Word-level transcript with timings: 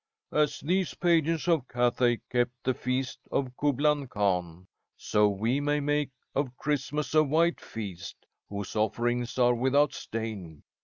"As 0.31 0.61
these 0.61 0.95
pagans 0.95 1.47
of 1.47 1.67
Cathay 1.67 2.21
kept 2.31 2.63
the 2.63 2.73
feast 2.73 3.19
of 3.31 3.55
Kublan 3.55 4.07
Kahn, 4.07 4.65
so 4.97 5.27
we 5.29 5.59
may 5.59 5.79
make 5.79 6.09
of 6.33 6.57
Christmas 6.57 7.13
a 7.13 7.23
White 7.23 7.61
Feast, 7.61 8.25
whose 8.49 8.75
offerings 8.75 9.37
are 9.37 9.53
without 9.53 9.93
stain. 9.93 10.63